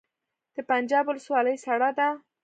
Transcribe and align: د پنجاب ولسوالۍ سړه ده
د 0.55 0.57
پنجاب 0.69 1.05
ولسوالۍ 1.07 1.55
سړه 1.65 1.89
ده 1.97 2.09